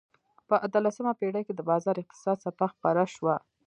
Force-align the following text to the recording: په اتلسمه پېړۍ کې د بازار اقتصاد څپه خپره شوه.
په 0.47 0.55
اتلسمه 0.67 1.11
پېړۍ 1.19 1.43
کې 1.47 1.53
د 1.55 1.61
بازار 1.69 1.95
اقتصاد 1.99 2.37
څپه 2.43 2.65
خپره 2.73 3.03
شوه. 3.15 3.35